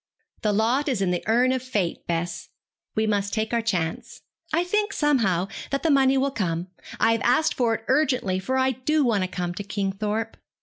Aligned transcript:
'The 0.41 0.51
lot 0.51 0.89
is 0.89 0.99
in 0.99 1.11
the 1.11 1.21
urn 1.27 1.51
of 1.51 1.61
fate, 1.61 2.07
Bess, 2.07 2.49
We 2.95 3.05
must 3.05 3.35
take 3.35 3.53
our 3.53 3.61
chance. 3.61 4.23
I 4.51 4.63
think, 4.63 4.93
somehow, 4.93 5.47
that 5.69 5.83
the 5.83 5.91
money 5.91 6.17
will 6.17 6.31
come. 6.31 6.69
I 6.99 7.11
have 7.11 7.21
asked 7.23 7.53
for 7.53 7.75
it 7.75 7.85
urgently, 7.87 8.39
for 8.39 8.57
I 8.57 8.71
do 8.71 9.05
want 9.05 9.23
to 9.23 9.27
come 9.27 9.53
to 9.53 9.63
Kingthorpe.' 9.63 10.37